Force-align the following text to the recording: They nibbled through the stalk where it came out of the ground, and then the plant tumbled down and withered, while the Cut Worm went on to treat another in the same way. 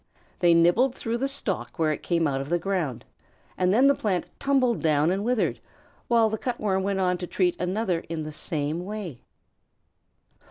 They 0.39 0.55
nibbled 0.55 0.95
through 0.95 1.19
the 1.19 1.27
stalk 1.27 1.77
where 1.77 1.91
it 1.91 2.01
came 2.01 2.27
out 2.27 2.41
of 2.41 2.49
the 2.49 2.57
ground, 2.57 3.05
and 3.55 3.71
then 3.71 3.85
the 3.85 3.93
plant 3.93 4.31
tumbled 4.39 4.81
down 4.81 5.11
and 5.11 5.23
withered, 5.23 5.59
while 6.07 6.27
the 6.27 6.39
Cut 6.39 6.59
Worm 6.59 6.81
went 6.81 6.99
on 6.99 7.19
to 7.19 7.27
treat 7.27 7.55
another 7.61 7.99
in 8.09 8.23
the 8.23 8.31
same 8.31 8.83
way. 8.83 9.21